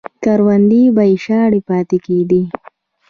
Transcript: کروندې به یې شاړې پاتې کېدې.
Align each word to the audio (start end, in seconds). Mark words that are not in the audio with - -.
کروندې 0.23 0.81
به 0.95 1.03
یې 1.09 1.15
شاړې 1.25 1.61
پاتې 1.69 1.97
کېدې. 2.05 2.41